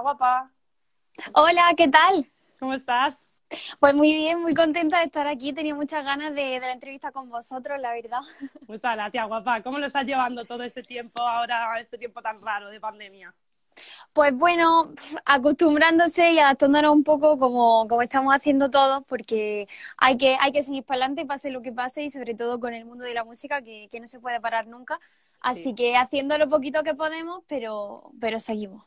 guapa. 0.00 0.52
Hola, 1.34 1.72
¿qué 1.76 1.88
tal? 1.88 2.30
¿Cómo 2.58 2.74
estás? 2.74 3.16
Pues 3.78 3.94
muy 3.94 4.12
bien, 4.12 4.40
muy 4.42 4.54
contenta 4.54 4.98
de 4.98 5.04
estar 5.04 5.26
aquí. 5.26 5.52
Tenía 5.52 5.74
muchas 5.74 6.04
ganas 6.04 6.34
de, 6.34 6.42
de 6.42 6.60
la 6.60 6.72
entrevista 6.72 7.12
con 7.12 7.28
vosotros, 7.30 7.80
la 7.80 7.92
verdad. 7.92 8.20
Muchas 8.66 8.94
gracias, 8.96 9.28
guapa. 9.28 9.62
¿Cómo 9.62 9.78
lo 9.78 9.86
estás 9.86 10.04
llevando 10.04 10.44
todo 10.44 10.62
este 10.64 10.82
tiempo 10.82 11.22
ahora, 11.22 11.78
este 11.80 11.96
tiempo 11.98 12.20
tan 12.22 12.40
raro 12.40 12.68
de 12.70 12.80
pandemia? 12.80 13.34
Pues 14.12 14.34
bueno, 14.34 14.92
acostumbrándose 15.26 16.32
y 16.32 16.38
adaptándonos 16.38 16.92
un 16.92 17.04
poco 17.04 17.38
como, 17.38 17.86
como 17.86 18.02
estamos 18.02 18.34
haciendo 18.34 18.68
todos, 18.70 19.04
porque 19.06 19.68
hay 19.98 20.16
que, 20.16 20.36
hay 20.40 20.50
que 20.52 20.62
seguir 20.62 20.82
para 20.84 21.00
adelante, 21.00 21.26
pase 21.26 21.50
lo 21.50 21.60
que 21.60 21.72
pase, 21.72 22.02
y 22.02 22.10
sobre 22.10 22.34
todo 22.34 22.58
con 22.58 22.72
el 22.72 22.86
mundo 22.86 23.04
de 23.04 23.12
la 23.14 23.24
música, 23.24 23.60
que, 23.62 23.88
que 23.90 24.00
no 24.00 24.06
se 24.06 24.18
puede 24.18 24.40
parar 24.40 24.66
nunca. 24.66 24.98
Así 25.40 25.64
Sí. 25.64 25.74
que 25.74 25.96
haciendo 25.96 26.38
lo 26.38 26.48
poquito 26.48 26.82
que 26.82 26.94
podemos, 26.94 27.42
pero, 27.46 28.10
pero 28.20 28.40
seguimos. 28.40 28.82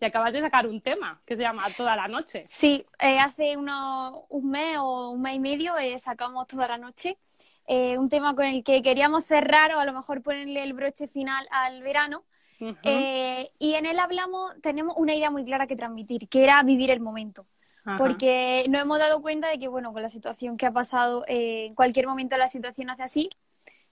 Y 0.00 0.04
acabas 0.04 0.32
de 0.32 0.40
sacar 0.40 0.66
un 0.66 0.80
tema 0.80 1.20
que 1.24 1.36
se 1.36 1.42
llama 1.42 1.64
Toda 1.76 1.96
la 1.96 2.06
Noche. 2.06 2.44
Sí, 2.46 2.86
eh, 3.00 3.18
hace 3.18 3.56
unos, 3.56 4.20
un 4.28 4.50
mes 4.50 4.78
o 4.78 5.10
un 5.10 5.20
mes 5.20 5.34
y 5.34 5.40
medio 5.40 5.76
eh, 5.76 5.98
sacamos 5.98 6.46
toda 6.46 6.68
la 6.68 6.78
noche 6.78 7.18
eh, 7.66 7.98
un 7.98 8.08
tema 8.08 8.34
con 8.34 8.46
el 8.46 8.64
que 8.64 8.80
queríamos 8.80 9.24
cerrar 9.24 9.74
o 9.74 9.78
a 9.78 9.84
lo 9.84 9.92
mejor 9.92 10.22
ponerle 10.22 10.62
el 10.62 10.72
broche 10.72 11.06
final 11.06 11.46
al 11.50 11.82
verano. 11.82 12.24
Y 12.60 13.74
en 13.74 13.86
él 13.86 13.98
hablamos, 13.98 14.54
tenemos 14.62 14.94
una 14.96 15.14
idea 15.14 15.30
muy 15.30 15.44
clara 15.44 15.66
que 15.66 15.76
transmitir, 15.76 16.28
que 16.28 16.42
era 16.42 16.62
vivir 16.62 16.90
el 16.90 17.00
momento. 17.00 17.46
Ajá. 17.84 17.98
Porque 17.98 18.64
nos 18.68 18.80
hemos 18.80 18.98
dado 18.98 19.20
cuenta 19.20 19.48
de 19.48 19.58
que, 19.58 19.68
bueno, 19.68 19.92
con 19.92 20.00
la 20.00 20.08
situación 20.08 20.56
que 20.56 20.64
ha 20.64 20.72
pasado, 20.72 21.24
en 21.28 21.74
cualquier 21.74 22.06
momento 22.06 22.38
la 22.38 22.48
situación 22.48 22.88
hace 22.88 23.02
así, 23.02 23.28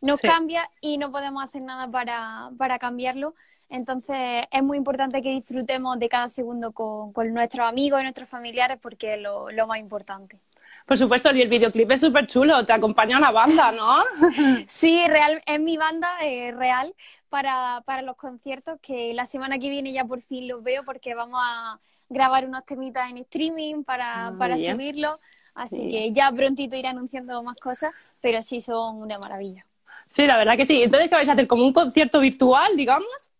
nos 0.00 0.20
Sí. 0.20 0.28
cambia 0.28 0.70
y 0.80 0.98
no 0.98 1.10
podemos 1.10 1.42
hacer 1.44 1.62
nada 1.62 1.88
para, 1.90 2.50
para 2.58 2.78
cambiarlo. 2.78 3.34
Entonces 3.68 4.44
es 4.50 4.62
muy 4.62 4.76
importante 4.78 5.22
que 5.22 5.30
disfrutemos 5.30 5.98
de 5.98 6.08
cada 6.08 6.28
segundo 6.28 6.72
con, 6.72 7.12
con 7.12 7.32
nuestros 7.34 7.66
amigos 7.68 8.00
y 8.00 8.02
nuestros 8.04 8.28
familiares 8.28 8.78
porque 8.80 9.14
es 9.14 9.20
lo, 9.20 9.50
lo 9.50 9.66
más 9.66 9.78
importante. 9.80 10.40
Por 10.86 10.96
supuesto, 10.98 11.34
y 11.34 11.42
el 11.42 11.48
videoclip 11.48 11.90
es 11.92 12.00
súper 12.00 12.26
chulo. 12.26 12.64
Te 12.64 12.72
acompaña 12.72 13.18
una 13.18 13.30
banda, 13.32 13.72
¿no? 13.72 14.04
Sí, 14.66 15.06
real, 15.08 15.42
es 15.46 15.60
mi 15.60 15.76
banda 15.76 16.08
eh, 16.22 16.52
real 16.52 16.94
para, 17.28 17.82
para 17.86 18.02
los 18.02 18.16
conciertos 18.16 18.78
que 18.80 19.14
la 19.14 19.26
semana 19.26 19.58
que 19.58 19.68
viene 19.70 19.92
ya 19.92 20.04
por 20.04 20.22
fin 20.22 20.48
los 20.48 20.62
veo 20.62 20.84
porque 20.84 21.14
vamos 21.14 21.40
a 21.42 21.80
grabar 22.08 22.46
unos 22.46 22.64
temitas 22.64 23.10
en 23.10 23.18
streaming 23.18 23.84
para, 23.84 24.32
Ah, 24.32 24.32
para 24.32 24.58
subirlo. 24.58 25.18
Así 25.54 25.86
que 25.88 26.12
ya 26.12 26.30
prontito 26.32 26.76
iré 26.76 26.88
anunciando 26.88 27.42
más 27.42 27.56
cosas, 27.56 27.92
pero 28.20 28.42
sí 28.42 28.60
son 28.60 28.96
una 29.00 29.18
maravilla. 29.18 29.66
Sí, 30.08 30.26
la 30.26 30.38
verdad 30.38 30.56
que 30.56 30.66
sí. 30.66 30.82
Entonces, 30.82 31.08
¿qué 31.08 31.14
vais 31.14 31.28
a 31.28 31.32
hacer? 31.32 31.46
¿Como 31.46 31.64
un 31.64 31.72
concierto 31.72 32.20
virtual, 32.20 32.76
digamos? 32.76 33.32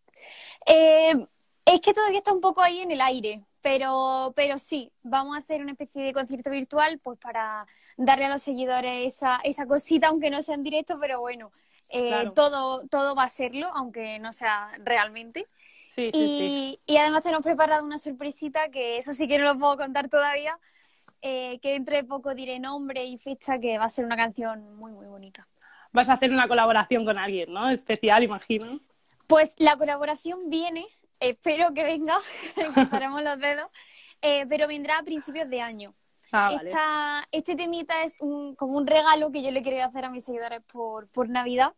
Eh, 0.67 1.15
es 1.65 1.81
que 1.81 1.95
todavía 1.95 2.19
está 2.19 2.33
un 2.33 2.41
poco 2.41 2.62
ahí 2.62 2.81
en 2.81 2.91
el 2.91 3.01
aire, 3.01 3.43
pero, 3.62 4.33
pero 4.37 4.59
sí, 4.59 4.93
vamos 5.03 5.37
a 5.37 5.41
hacer 5.41 5.61
una 5.62 5.73
especie 5.73 6.03
de 6.03 6.12
concierto 6.12 6.51
virtual 6.51 6.99
pues 7.03 7.19
para 7.19 7.67
darle 7.97 8.27
a 8.27 8.29
los 8.31 8.43
seguidores 8.43 9.15
esa, 9.15 9.41
esa 9.45 9.67
cosita, 9.67 10.09
aunque 10.09 10.31
no 10.31 10.43
sea 10.43 10.55
en 10.55 10.62
directo, 10.62 10.99
pero 11.01 11.21
bueno, 11.21 11.53
eh, 11.91 12.09
Claro. 12.09 12.33
todo, 12.33 12.87
todo 12.89 13.15
va 13.15 13.25
a 13.25 13.29
serlo, 13.29 13.69
aunque 13.75 14.19
no 14.19 14.33
sea 14.33 14.71
realmente. 14.84 15.47
Sí, 15.83 16.11
sí, 16.12 16.12
sí. 16.12 16.19
Y, 16.19 16.81
y 16.87 16.97
además 16.99 17.23
tenemos 17.23 17.45
preparado 17.45 17.84
una 17.84 17.99
sorpresita 17.99 18.71
que 18.71 18.99
eso 18.99 19.15
sí 19.15 19.27
que 19.29 19.39
no 19.39 19.45
lo 19.45 19.59
puedo 19.59 19.77
contar 19.77 20.09
todavía, 20.09 20.59
eh, 21.23 21.59
que 21.61 21.73
dentro 21.73 21.97
de 21.97 22.05
poco 22.05 22.34
diré 22.34 22.61
nombre 22.61 23.05
y 23.05 23.17
fecha, 23.19 23.59
que 23.59 23.79
va 23.79 23.87
a 23.87 23.89
ser 23.89 24.05
una 24.05 24.17
canción 24.17 24.77
muy, 24.77 24.93
muy 24.93 25.07
bonita. 25.07 25.49
Vas 25.97 26.11
a 26.11 26.12
hacer 26.12 26.30
una 26.30 26.47
colaboración 26.47 27.06
con 27.06 27.16
alguien, 27.16 27.55
¿no? 27.55 27.70
Especial, 27.70 28.22
imagino. 28.22 28.80
Pues 29.27 29.55
la 29.56 29.78
colaboración 29.78 30.50
viene, 30.50 30.86
espero 31.20 31.72
que 31.72 31.84
venga, 31.84 32.16
cruzaremos 32.75 33.22
los 33.22 33.38
dedos, 33.38 33.70
eh, 34.20 34.44
pero 34.47 34.69
vendrá 34.69 34.98
a 34.98 35.03
principios 35.03 35.48
de 35.48 35.62
año. 35.62 35.94
Ah, 36.33 36.50
vale. 36.55 36.69
Esta- 36.69 37.27
este 37.33 37.56
temita 37.56 38.03
es 38.05 38.16
un, 38.20 38.55
como 38.56 38.77
un 38.77 38.84
regalo 38.86 39.33
que 39.33 39.42
yo 39.42 39.50
le 39.53 39.62
quería 39.62 39.86
hacer 39.86 40.05
a 40.05 40.11
mis 40.11 40.25
seguidores 40.27 40.61
por, 40.70 41.08
por 41.08 41.31
Navidad 41.31 41.72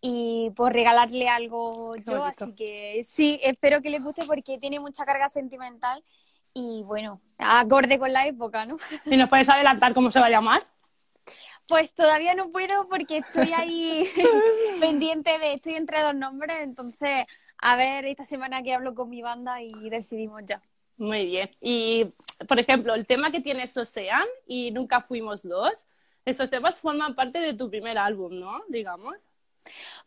y 0.00 0.52
por 0.54 0.72
regalarle 0.72 1.28
algo 1.28 1.96
yo, 1.96 2.20
bonito. 2.20 2.44
así 2.44 2.54
que 2.54 3.02
sí, 3.04 3.40
espero 3.42 3.82
que 3.82 3.90
les 3.90 4.04
guste 4.04 4.24
porque 4.24 4.58
tiene 4.58 4.78
mucha 4.78 5.04
carga 5.04 5.28
sentimental 5.28 6.04
y 6.52 6.84
bueno, 6.84 7.20
acorde 7.38 7.98
con 7.98 8.12
la 8.12 8.24
época, 8.28 8.66
¿no? 8.66 8.76
¿Y 9.06 9.16
nos 9.16 9.28
puedes 9.28 9.48
adelantar 9.48 9.92
cómo 9.94 10.12
se 10.12 10.20
va 10.20 10.26
a 10.26 10.30
llamar? 10.30 10.64
Pues 11.66 11.94
todavía 11.94 12.34
no 12.34 12.50
puedo 12.50 12.88
porque 12.88 13.18
estoy 13.18 13.52
ahí 13.52 14.08
pendiente 14.80 15.38
de, 15.38 15.54
estoy 15.54 15.74
entre 15.74 16.02
dos 16.02 16.14
nombres, 16.14 16.58
entonces 16.60 17.26
a 17.58 17.76
ver 17.76 18.04
esta 18.04 18.24
semana 18.24 18.62
que 18.62 18.74
hablo 18.74 18.94
con 18.94 19.08
mi 19.08 19.22
banda 19.22 19.62
y 19.62 19.88
decidimos 19.88 20.42
ya. 20.46 20.60
Muy 20.96 21.26
bien. 21.26 21.50
Y, 21.60 22.06
por 22.46 22.58
ejemplo, 22.58 22.94
el 22.94 23.06
tema 23.06 23.30
que 23.30 23.40
tienes 23.40 23.76
Ocean 23.76 24.26
y 24.46 24.70
Nunca 24.70 25.00
Fuimos 25.00 25.42
Dos, 25.42 25.86
esos 26.24 26.50
temas 26.50 26.78
forman 26.78 27.14
parte 27.14 27.40
de 27.40 27.54
tu 27.54 27.68
primer 27.68 27.98
álbum, 27.98 28.38
¿no? 28.38 28.62
Digamos. 28.68 29.16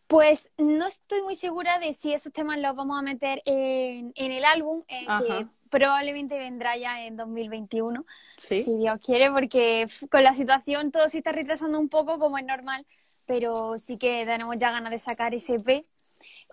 Pues 0.06 0.50
no 0.58 0.86
estoy 0.86 1.22
muy 1.24 1.36
segura 1.36 1.80
de 1.80 1.94
si 1.94 2.14
esos 2.14 2.32
temas 2.32 2.60
los 2.60 2.76
vamos 2.76 2.98
a 2.98 3.02
meter 3.02 3.42
en, 3.46 4.12
en 4.16 4.32
el 4.32 4.46
álbum, 4.46 4.84
eh, 4.88 5.06
que 5.18 5.48
probablemente 5.70 6.38
vendrá 6.40 6.78
ya 6.78 7.06
en 7.06 7.16
2021, 7.18 8.06
Sí. 8.38 8.64
si 8.64 8.78
Dios 8.78 9.00
quiere, 9.04 9.32
porque 9.32 9.88
con 10.10 10.24
la 10.24 10.34
situación 10.34 10.92
todo 10.92 11.08
se 11.10 11.20
está 11.20 11.32
retrasando 11.32 11.80
un 11.80 11.90
poco, 11.90 12.20
como 12.20 12.38
es 12.38 12.46
normal, 12.46 12.86
pero 13.26 13.78
sí 13.78 13.98
que 13.98 14.26
tenemos 14.26 14.56
ya 14.58 14.72
ganas 14.72 14.92
de 14.92 15.00
sacar 15.00 15.34
ese 15.36 15.56
EP. 15.56 15.86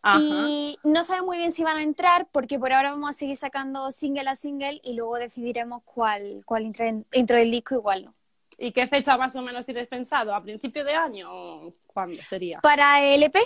Ajá. 0.03 0.19
Y 0.21 0.79
no 0.85 1.03
sabemos 1.05 1.29
muy 1.29 1.39
bien 1.39 1.53
si 1.53 1.63
van 1.65 1.79
a 1.79 1.83
entrar, 1.83 2.27
porque 2.31 2.59
por 2.59 2.73
ahora 2.73 2.91
vamos 2.91 3.11
a 3.11 3.13
seguir 3.15 3.37
sacando 3.37 3.91
single 3.91 4.29
a 4.29 4.37
single 4.37 4.81
y 4.85 4.95
luego 4.95 5.17
decidiremos 5.17 5.83
cuál, 5.85 6.43
cuál 6.45 6.67
entra 6.67 6.87
dentro 7.11 7.37
del 7.37 7.51
disco 7.51 7.77
y 7.77 7.81
cuál 7.81 8.05
no. 8.07 8.15
¿Y 8.59 8.71
qué 8.73 8.87
fecha 8.87 9.17
más 9.17 9.35
o 9.35 9.43
menos 9.43 9.65
tienes 9.65 9.89
pensado? 9.89 10.35
¿A 10.35 10.43
principio 10.43 10.85
de 10.85 10.93
año 10.95 11.29
o 11.33 11.75
cuándo 11.87 12.21
sería? 12.29 12.61
Para 12.61 13.03
el 13.03 13.23
EP, 13.23 13.37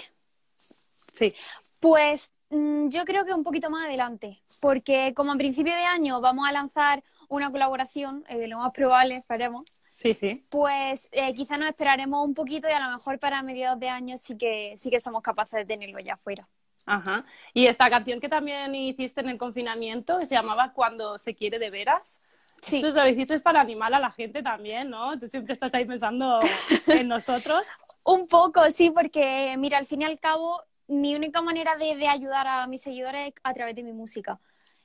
Sí. 1.13 1.33
Pues 1.81 2.31
yo 2.51 3.05
creo 3.05 3.25
que 3.25 3.35
un 3.35 3.45
poquito 3.45 3.71
más 3.71 3.87
adelante, 3.87 4.43
porque 4.61 5.13
como 5.15 5.33
a 5.33 5.37
principio 5.37 5.75
de 5.75 5.85
año 5.85 6.21
vamos 6.21 6.49
a 6.49 6.53
lanzar 6.53 7.03
una 7.29 7.51
colaboración, 7.51 8.25
eh, 8.29 8.49
lo 8.49 8.59
más 8.59 8.73
probable, 8.73 9.15
esperemos, 9.15 9.63
Sí, 9.89 10.15
sí. 10.15 10.47
pues 10.49 11.09
eh, 11.13 11.35
quizá 11.35 11.59
nos 11.59 11.69
esperaremos 11.69 12.25
un 12.27 12.35
poquito 12.35 12.69
y 12.69 12.73
a 12.73 12.81
lo 12.81 12.97
mejor 12.97 13.19
para 13.19 13.43
mediados 13.43 13.81
de 13.81 13.89
año 13.91 14.17
sí 14.19 14.37
que, 14.37 14.75
sí 14.77 14.91
que 14.91 15.01
somos 15.01 15.23
capaces 15.23 15.59
de 15.61 15.67
tenerlo 15.67 15.99
ya 16.01 16.17
fuera. 16.17 16.49
Ajá. 16.87 17.25
Y 17.53 17.67
esta 17.67 17.91
canción 17.91 18.21
que 18.21 18.29
también 18.29 18.75
hiciste 18.75 19.21
en 19.21 19.29
el 19.29 19.39
confinamiento 19.39 20.19
se 20.25 20.35
llamaba 20.35 20.73
Cuando 20.73 21.19
se 21.19 21.35
quiere 21.35 21.59
de 21.59 21.71
veras. 21.71 22.23
Sí. 22.63 22.77
Esto 22.79 22.93
lo 23.05 23.09
hiciste 23.09 23.39
para 23.41 23.61
animar 23.61 23.93
a 23.95 24.01
la 24.01 24.11
gente 24.11 24.43
también, 24.43 24.91
¿no? 24.91 25.19
Tú 25.19 25.29
siempre 25.29 25.53
estás 25.53 25.75
ahí 25.75 25.85
pensando 25.85 26.41
en 26.87 27.07
nosotros. 27.09 27.67
Un 28.05 28.27
poco, 28.27 28.71
sí, 28.71 28.91
porque 28.91 29.55
mira, 29.59 29.79
al 29.79 29.87
fin 29.87 30.03
y 30.03 30.05
al 30.07 30.19
cabo, 30.19 30.61
mi 30.89 31.15
única 31.15 31.43
manera 31.43 31.77
de, 31.77 31.97
de 31.97 32.09
ayudar 32.09 32.47
a 32.47 32.67
mis 32.67 32.83
seguidores 32.83 33.29
es 33.29 33.35
a 33.43 33.55
través 33.55 33.77
de 33.77 33.83
mi 33.83 33.93
música. 33.93 34.41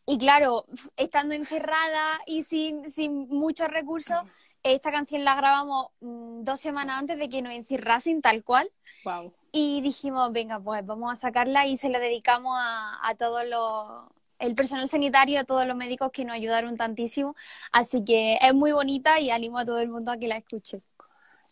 Y 0.05 0.17
claro, 0.17 0.65
estando 0.97 1.33
encerrada 1.33 2.19
y 2.25 2.43
sin, 2.43 2.91
sin 2.91 3.27
muchos 3.29 3.69
recursos, 3.69 4.17
esta 4.61 4.91
canción 4.91 5.23
la 5.23 5.35
grabamos 5.35 5.87
mm, 6.01 6.43
dos 6.43 6.59
semanas 6.59 6.99
antes 6.99 7.17
de 7.17 7.29
que 7.29 7.41
nos 7.41 7.53
encerrasen 7.53 8.21
tal 8.21 8.43
cual. 8.43 8.69
Wow. 9.05 9.33
Y 9.51 9.81
dijimos, 9.81 10.31
venga, 10.33 10.59
pues 10.59 10.85
vamos 10.85 11.11
a 11.11 11.15
sacarla 11.15 11.67
y 11.67 11.77
se 11.77 11.89
la 11.89 11.99
dedicamos 11.99 12.53
a, 12.57 12.99
a 13.07 13.15
todos 13.15 13.45
los, 13.45 14.11
el 14.39 14.55
personal 14.55 14.89
sanitario, 14.89 15.39
a 15.39 15.43
todos 15.45 15.65
los 15.65 15.75
médicos 15.75 16.11
que 16.11 16.25
nos 16.25 16.35
ayudaron 16.35 16.75
tantísimo. 16.75 17.35
Así 17.71 18.03
que 18.03 18.37
es 18.41 18.53
muy 18.53 18.73
bonita 18.73 19.19
y 19.21 19.31
animo 19.31 19.59
a 19.59 19.65
todo 19.65 19.79
el 19.79 19.89
mundo 19.89 20.11
a 20.11 20.17
que 20.17 20.27
la 20.27 20.37
escuche. 20.37 20.81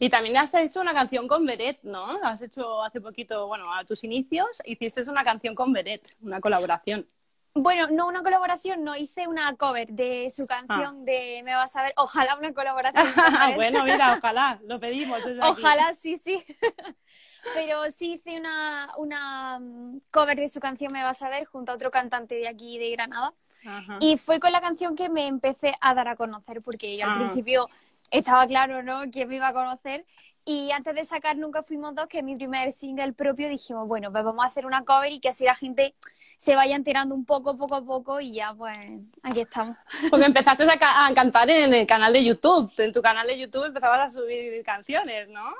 Y 0.01 0.09
también 0.09 0.35
has 0.37 0.51
hecho 0.55 0.81
una 0.81 0.95
canción 0.95 1.27
con 1.27 1.45
Beret, 1.45 1.77
¿no? 1.83 2.07
Has 2.23 2.41
hecho 2.41 2.83
hace 2.83 2.99
poquito, 2.99 3.45
bueno, 3.45 3.71
a 3.71 3.85
tus 3.85 4.03
inicios, 4.03 4.47
hiciste 4.65 5.07
una 5.07 5.23
canción 5.23 5.53
con 5.53 5.71
Beret, 5.71 6.01
una 6.21 6.41
colaboración. 6.41 7.05
Bueno, 7.53 7.87
no 7.91 8.07
una 8.07 8.23
colaboración, 8.23 8.83
no, 8.83 8.95
hice 8.95 9.27
una 9.27 9.55
cover 9.57 9.89
de 9.89 10.31
su 10.31 10.47
canción 10.47 11.05
de 11.05 11.41
Me 11.45 11.53
vas 11.53 11.75
a 11.75 11.83
ver. 11.83 11.93
Ojalá 11.97 12.35
una 12.35 12.51
colaboración. 12.51 13.05
bueno, 13.55 13.83
mira, 13.83 14.15
ojalá, 14.17 14.59
lo 14.65 14.79
pedimos. 14.79 15.23
desde 15.23 15.39
aquí. 15.39 15.51
Ojalá, 15.51 15.93
sí, 15.93 16.17
sí. 16.17 16.43
Pero 17.53 17.91
sí 17.91 18.13
hice 18.13 18.39
una, 18.39 18.89
una 18.97 19.59
mm, 19.59 19.99
cover 20.11 20.37
de 20.37 20.47
su 20.47 20.59
canción 20.59 20.93
Me 20.93 21.03
vas 21.03 21.21
a 21.21 21.29
ver 21.29 21.45
junto 21.45 21.71
a 21.71 21.75
otro 21.75 21.91
cantante 21.91 22.35
de 22.35 22.47
aquí 22.47 22.79
de 22.79 22.89
Granada. 22.89 23.33
Ajá. 23.65 23.97
Y 23.99 24.17
fue 24.17 24.39
con 24.39 24.51
la 24.51 24.61
canción 24.61 24.95
que 24.95 25.09
me 25.09 25.27
empecé 25.27 25.75
a 25.79 25.93
dar 25.93 26.07
a 26.07 26.15
conocer, 26.15 26.59
porque 26.65 26.97
yo 26.97 27.05
al 27.05 27.11
Ah. 27.11 27.17
principio 27.19 27.67
estaba 28.11 28.45
claro, 28.45 28.83
¿no?, 28.83 29.09
que 29.09 29.25
me 29.25 29.37
iba 29.37 29.47
a 29.47 29.53
conocer. 29.53 30.05
Y 30.43 30.71
antes 30.71 30.95
de 30.95 31.05
sacar 31.05 31.37
Nunca 31.37 31.61
Fuimos 31.61 31.93
Dos, 31.93 32.07
que 32.07 32.19
es 32.19 32.23
mi 32.23 32.35
primer 32.35 32.73
single 32.73 33.13
propio, 33.13 33.47
dijimos, 33.47 33.87
bueno, 33.87 34.11
pues 34.11 34.23
vamos 34.23 34.43
a 34.43 34.47
hacer 34.47 34.65
una 34.65 34.83
cover 34.83 35.11
y 35.11 35.19
que 35.19 35.29
así 35.29 35.45
la 35.45 35.53
gente 35.53 35.93
se 36.37 36.55
vaya 36.55 36.75
enterando 36.75 37.13
un 37.13 37.25
poco, 37.25 37.55
poco 37.57 37.75
a 37.75 37.85
poco 37.85 38.19
y 38.19 38.33
ya, 38.33 38.53
pues 38.55 38.75
aquí 39.21 39.41
estamos. 39.41 39.77
Porque 40.09 40.25
empezaste 40.25 40.63
a, 40.63 41.13
cantar 41.13 41.47
en 41.51 41.73
el 41.75 41.85
canal 41.85 42.11
de 42.11 42.23
YouTube. 42.23 42.71
En 42.79 42.91
tu 42.91 43.03
canal 43.03 43.27
de 43.27 43.37
YouTube 43.37 43.65
empezabas 43.65 44.01
a 44.01 44.09
subir 44.09 44.63
canciones, 44.63 45.29
¿no? 45.29 45.53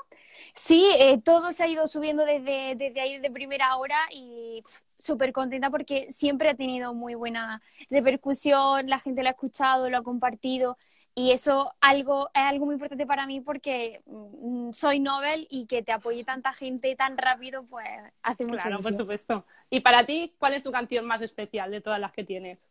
Sí, 0.52 0.84
eh, 0.98 1.18
todo 1.24 1.52
se 1.52 1.62
ha 1.62 1.68
ido 1.68 1.86
subiendo 1.86 2.24
desde, 2.24 2.74
desde 2.74 3.00
ahí, 3.00 3.14
desde 3.18 3.30
primera 3.30 3.76
hora 3.76 3.96
y 4.10 4.64
súper 4.98 5.32
contenta 5.32 5.70
porque 5.70 6.10
siempre 6.10 6.50
ha 6.50 6.54
tenido 6.54 6.92
muy 6.92 7.14
buena 7.14 7.62
repercusión, 7.88 8.88
la 8.88 8.98
gente 8.98 9.22
lo 9.22 9.28
ha 9.28 9.32
escuchado, 9.32 9.88
lo 9.88 9.98
ha 9.98 10.02
compartido 10.02 10.76
y 11.14 11.32
eso 11.32 11.74
algo, 11.80 12.30
es 12.32 12.40
algo 12.40 12.66
muy 12.66 12.74
importante 12.74 13.06
para 13.06 13.26
mí 13.26 13.40
porque 13.40 14.02
mm, 14.06 14.72
soy 14.72 14.98
Nobel 14.98 15.46
y 15.50 15.66
que 15.66 15.82
te 15.82 15.92
apoye 15.92 16.24
tanta 16.24 16.52
gente 16.52 16.94
tan 16.96 17.18
rápido, 17.18 17.64
pues 17.64 17.86
hace 18.22 18.44
mucho 18.44 18.62
Claro, 18.62 18.78
por 18.80 18.96
supuesto. 18.96 19.44
¿Y 19.68 19.80
para 19.80 20.06
ti, 20.06 20.34
cuál 20.38 20.54
es 20.54 20.62
tu 20.62 20.72
canción 20.72 21.04
más 21.04 21.20
especial 21.20 21.70
de 21.70 21.80
todas 21.80 22.00
las 22.00 22.12
que 22.12 22.24
tienes? 22.24 22.66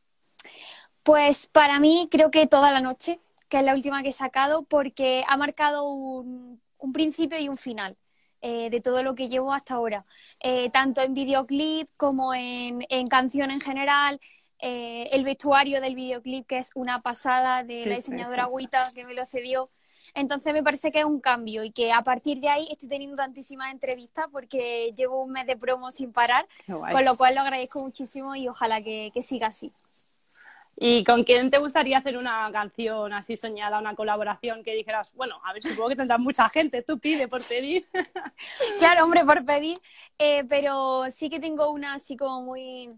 Pues 1.03 1.47
para 1.47 1.79
mí 1.79 2.07
creo 2.09 2.31
que 2.31 2.47
Toda 2.47 2.71
la 2.71 2.81
Noche, 2.81 3.19
que 3.47 3.59
es 3.59 3.63
la 3.63 3.73
última 3.73 4.01
que 4.01 4.09
he 4.09 4.13
sacado, 4.13 4.63
porque 4.63 5.23
ha 5.27 5.37
marcado 5.37 5.83
un, 5.83 6.61
principio 6.93 7.39
y 7.39 7.47
un 7.47 7.57
final. 7.57 7.95
Eh, 8.43 8.71
de 8.71 8.81
todo 8.81 9.03
lo 9.03 9.13
que 9.13 9.29
llevo 9.29 9.53
hasta 9.53 9.75
ahora, 9.75 10.03
eh, 10.39 10.71
tanto 10.71 11.01
en 11.01 11.13
videoclip 11.13 11.87
como 11.95 12.33
en, 12.33 12.83
en 12.89 13.05
canción 13.05 13.51
en 13.51 13.61
general, 13.61 14.19
eh, 14.61 15.09
el 15.11 15.23
vestuario 15.23 15.81
del 15.81 15.95
videoclip, 15.95 16.45
que 16.45 16.59
es 16.59 16.69
una 16.75 16.99
pasada 16.99 17.63
de 17.63 17.85
la 17.87 17.95
diseñadora 17.95 18.43
Agüita, 18.43 18.87
que 18.93 19.03
me 19.05 19.15
lo 19.15 19.25
cedió. 19.25 19.69
Entonces 20.13 20.53
me 20.53 20.61
parece 20.61 20.91
que 20.91 20.99
es 20.99 21.05
un 21.05 21.19
cambio 21.19 21.63
y 21.63 21.71
que 21.71 21.91
a 21.91 22.03
partir 22.03 22.39
de 22.39 22.49
ahí 22.49 22.67
estoy 22.69 22.89
teniendo 22.89 23.15
tantísimas 23.15 23.71
entrevistas 23.71 24.27
porque 24.31 24.93
llevo 24.95 25.23
un 25.23 25.31
mes 25.31 25.47
de 25.47 25.57
promo 25.57 25.89
sin 25.89 26.11
parar, 26.11 26.47
con 26.67 27.05
lo 27.05 27.15
cual 27.15 27.35
lo 27.35 27.41
agradezco 27.41 27.79
muchísimo 27.81 28.35
y 28.35 28.47
ojalá 28.47 28.81
que, 28.81 29.11
siga 29.21 29.47
así. 29.47 29.71
¿Y 30.75 31.03
con 31.03 31.23
quién 31.23 31.49
te 31.49 31.59
gustaría 31.59 31.99
hacer 31.99 32.17
una 32.17 32.49
canción 32.51 33.13
así 33.13 33.37
soñada, 33.37 33.79
una 33.79 33.95
colaboración 33.95 34.63
que 34.63 34.73
dijeras, 34.73 35.11
bueno, 35.15 35.39
a 35.43 35.53
ver, 35.53 35.63
supongo 35.63 35.89
que 35.89 35.95
tendrás 35.95 36.19
mucha 36.19 36.49
gente, 36.49 36.81
tú 36.81 36.97
pide 36.99 37.27
por 37.27 37.43
pedir? 37.43 37.87
claro, 38.79 39.03
hombre, 39.03 39.23
por 39.23 39.45
pedir, 39.45 39.79
eh, 40.17 40.43
pero 40.49 41.05
sí 41.11 41.29
que 41.29 41.39
tengo 41.39 41.69
una 41.69 41.93
así 41.93 42.17
como 42.17 42.41
muy, 42.41 42.89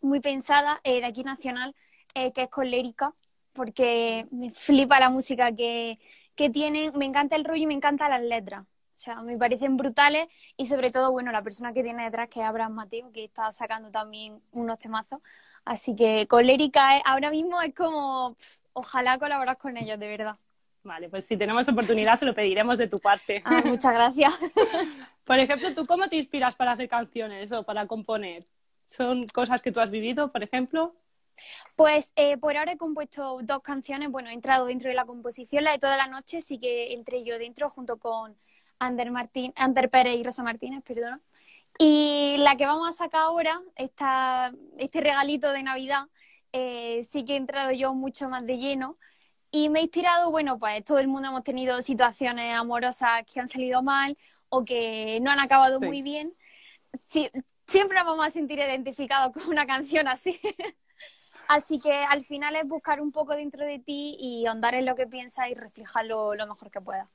muy 0.00 0.20
pensada 0.20 0.80
eh, 0.84 1.00
de 1.00 1.06
aquí 1.06 1.22
nacional, 1.24 1.74
eh, 2.14 2.32
que 2.32 2.42
es 2.42 2.48
con 2.48 2.70
Lérica, 2.70 3.14
porque 3.52 4.26
me 4.30 4.50
flipa 4.50 5.00
la 5.00 5.10
música 5.10 5.52
que, 5.52 5.98
que 6.34 6.50
tienen, 6.50 6.92
me 6.96 7.04
encanta 7.04 7.36
el 7.36 7.44
rollo 7.44 7.62
y 7.62 7.66
me 7.66 7.74
encantan 7.74 8.10
las 8.10 8.22
letras. 8.22 8.62
O 8.62 8.98
sea, 8.98 9.16
me 9.22 9.36
parecen 9.36 9.76
brutales 9.76 10.26
y 10.56 10.66
sobre 10.66 10.90
todo, 10.90 11.12
bueno, 11.12 11.30
la 11.30 11.42
persona 11.42 11.72
que 11.72 11.82
tiene 11.82 12.04
detrás, 12.04 12.28
que 12.28 12.40
es 12.40 12.46
Abraham 12.46 12.72
Mateo, 12.72 13.12
que 13.12 13.24
está 13.24 13.52
sacando 13.52 13.90
también 13.90 14.40
unos 14.52 14.78
temazos. 14.78 15.20
Así 15.66 15.94
que 15.94 16.26
con 16.26 16.46
Lérica 16.46 16.96
eh, 16.96 17.02
ahora 17.04 17.30
mismo 17.30 17.60
es 17.60 17.74
como, 17.74 18.36
ojalá 18.72 19.18
colaboras 19.18 19.56
con 19.58 19.76
ellos, 19.76 19.98
de 19.98 20.08
verdad. 20.08 20.36
Vale, 20.82 21.08
pues 21.08 21.26
si 21.26 21.36
tenemos 21.36 21.68
oportunidad 21.68 22.18
se 22.18 22.24
lo 22.24 22.34
pediremos 22.34 22.78
de 22.78 22.86
tu 22.86 23.00
parte. 23.00 23.42
Ah, 23.44 23.60
muchas 23.64 23.92
gracias. 23.92 24.32
Por 25.24 25.40
ejemplo, 25.40 25.74
¿tú 25.74 25.84
cómo 25.84 26.08
te 26.08 26.16
inspiras 26.16 26.54
para 26.54 26.72
hacer 26.72 26.88
canciones 26.88 27.50
o 27.50 27.64
para 27.64 27.86
componer? 27.86 28.46
¿Son 28.88 29.26
cosas 29.28 29.62
que 29.62 29.72
tú 29.72 29.80
has 29.80 29.90
vivido, 29.90 30.30
por 30.32 30.42
ejemplo? 30.42 30.94
Pues 31.74 32.12
eh, 32.16 32.36
por 32.38 32.56
ahora 32.56 32.72
he 32.72 32.76
compuesto 32.76 33.40
dos 33.42 33.60
canciones. 33.62 34.10
Bueno, 34.10 34.30
he 34.30 34.32
entrado 34.32 34.66
dentro 34.66 34.88
de 34.88 34.94
la 34.94 35.04
composición, 35.04 35.64
la 35.64 35.72
de 35.72 35.78
toda 35.78 35.96
la 35.96 36.06
noche, 36.06 36.42
sí 36.42 36.58
que 36.58 36.92
entré 36.94 37.24
yo 37.24 37.38
dentro 37.38 37.68
junto 37.68 37.98
con 37.98 38.36
Ander, 38.78 39.10
Martín, 39.10 39.52
Ander 39.56 39.90
Pérez 39.90 40.16
y 40.16 40.22
Rosa 40.22 40.42
Martínez, 40.42 40.82
perdón. 40.82 41.22
Y 41.78 42.36
la 42.38 42.56
que 42.56 42.66
vamos 42.66 42.88
a 42.88 42.92
sacar 42.92 43.22
ahora, 43.22 43.60
esta, 43.76 44.52
este 44.78 45.00
regalito 45.00 45.52
de 45.52 45.62
Navidad, 45.62 46.06
eh, 46.52 47.04
sí 47.04 47.24
que 47.24 47.34
he 47.34 47.36
entrado 47.36 47.72
yo 47.72 47.94
mucho 47.94 48.28
más 48.28 48.46
de 48.46 48.56
lleno. 48.56 48.96
Y 49.50 49.68
me 49.68 49.80
he 49.80 49.82
inspirado, 49.82 50.30
bueno, 50.30 50.58
pues 50.58 50.84
todo 50.84 50.98
el 50.98 51.08
mundo 51.08 51.28
hemos 51.28 51.42
tenido 51.42 51.80
situaciones 51.82 52.54
amorosas 52.54 53.24
que 53.32 53.40
han 53.40 53.48
salido 53.48 53.82
mal 53.82 54.16
o 54.48 54.64
que 54.64 55.20
no 55.20 55.30
han 55.30 55.40
acabado 55.40 55.80
muy 55.80 56.02
bien. 56.02 56.34
Sí, 57.02 57.30
siempre 57.66 57.96
nos 57.96 58.06
vamos 58.06 58.26
a 58.26 58.30
sentir 58.30 58.58
identificados 58.58 59.32
con 59.32 59.48
una 59.48 59.66
canción 59.66 60.08
así. 60.08 60.40
así 61.48 61.80
que 61.80 61.92
al 61.92 62.24
final 62.24 62.56
es 62.56 62.66
buscar 62.66 63.00
un 63.00 63.12
poco 63.12 63.34
dentro 63.34 63.64
de 63.64 63.78
ti 63.78 64.16
y 64.18 64.46
ahondar 64.46 64.74
en 64.74 64.86
lo 64.86 64.94
que 64.94 65.06
piensas 65.06 65.48
y 65.50 65.54
reflejarlo 65.54 66.34
lo 66.34 66.46
mejor 66.46 66.70
que 66.70 66.80
puedas. 66.80 67.08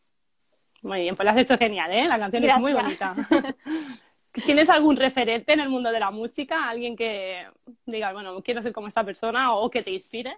Muy 0.81 1.01
bien, 1.01 1.15
pues 1.15 1.25
lo 1.25 1.31
has 1.31 1.37
hecho 1.37 1.57
genial, 1.57 1.91
¿eh? 1.91 2.07
La 2.07 2.17
canción 2.17 2.43
es 2.43 2.57
muy 2.57 2.73
bonita. 2.73 3.15
¿Tienes 4.31 4.69
algún 4.69 4.95
referente 4.95 5.53
en 5.53 5.59
el 5.59 5.69
mundo 5.69 5.91
de 5.91 5.99
la 5.99 6.09
música? 6.09 6.69
¿Alguien 6.69 6.95
que 6.95 7.45
diga, 7.85 8.13
bueno, 8.13 8.41
quiero 8.41 8.61
ser 8.61 8.71
como 8.71 8.87
esta 8.87 9.03
persona 9.03 9.53
o 9.53 9.69
que 9.69 9.83
te 9.83 9.91
inspire? 9.91 10.37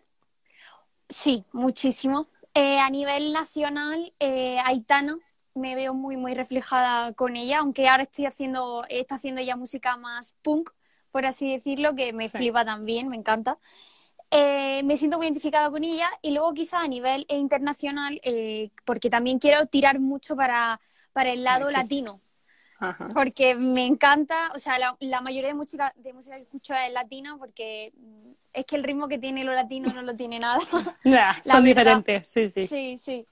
Sí, 1.07 1.45
muchísimo. 1.53 2.27
Eh, 2.55 2.79
a 2.79 2.89
nivel 2.89 3.31
nacional, 3.31 4.13
eh, 4.19 4.57
Aitana, 4.65 5.17
me 5.55 5.75
veo 5.75 5.93
muy, 5.93 6.17
muy 6.17 6.33
reflejada 6.33 7.13
con 7.13 7.35
ella, 7.35 7.59
aunque 7.59 7.87
ahora 7.87 8.03
estoy 8.03 8.25
haciendo, 8.25 8.85
está 8.89 9.15
haciendo 9.15 9.41
ya 9.41 9.55
música 9.55 9.97
más 9.97 10.35
punk, 10.41 10.71
por 11.11 11.25
así 11.25 11.51
decirlo, 11.51 11.95
que 11.95 12.11
me 12.11 12.29
flipa 12.29 12.65
también, 12.65 13.07
me 13.07 13.17
encanta. 13.17 13.57
Eh, 14.31 14.81
me 14.83 14.97
siento 14.97 15.17
muy 15.17 15.27
identificada 15.27 15.69
con 15.69 15.83
ella 15.83 16.09
y 16.23 16.31
luego 16.31 16.53
quizá 16.55 16.81
a 16.81 16.87
nivel 16.87 17.25
internacional, 17.29 18.19
eh, 18.23 18.71
porque 18.83 19.11
también 19.11 19.37
quiero 19.37 19.67
tirar 19.67 19.99
mucho 19.99 20.35
para, 20.35 20.81
para 21.13 21.31
el 21.31 21.43
lado 21.43 21.69
latino, 21.69 22.19
porque 23.13 23.53
me 23.53 23.85
encanta, 23.85 24.49
o 24.55 24.59
sea, 24.59 24.77
la, 24.79 25.21
mayoría 25.21 25.49
de 25.49 25.53
música, 25.53 25.93
de 25.97 26.13
música 26.13 26.35
que 26.35 26.41
escucho 26.41 26.73
es 26.73 26.91
latina 26.91 27.37
porque 27.37 27.93
es 28.51 28.65
que 28.65 28.75
el 28.75 28.83
ritmo 28.83 29.07
que 29.07 29.19
tiene 29.19 29.43
lo 29.43 29.53
latino 29.53 29.93
no 29.93 30.01
lo 30.01 30.15
tiene 30.15 30.39
nada. 30.39 30.59
son 31.45 31.63
diferentes, 31.63 32.27
sí, 32.27 32.49
sí. 32.49 32.67
Sí, 32.67 32.97
sí. 32.97 33.27